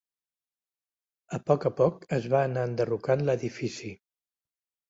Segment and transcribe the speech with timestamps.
[1.37, 3.93] A poc a poc es va anar enderrocant l'edifici.